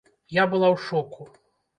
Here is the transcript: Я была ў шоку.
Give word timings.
Я 0.35 0.43
была 0.53 0.67
ў 0.75 0.77
шоку. 0.85 1.27